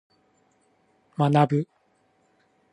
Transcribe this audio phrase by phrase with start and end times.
[1.15, 1.67] 学ぶ。